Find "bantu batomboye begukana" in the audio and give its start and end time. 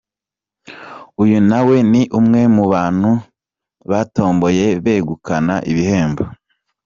2.73-5.55